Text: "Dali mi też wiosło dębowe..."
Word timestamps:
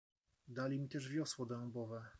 "Dali 0.47 0.79
mi 0.79 0.89
też 0.89 1.09
wiosło 1.09 1.45
dębowe..." 1.45 2.05